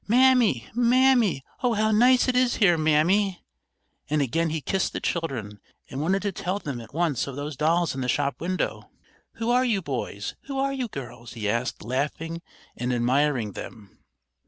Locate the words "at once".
6.81-7.27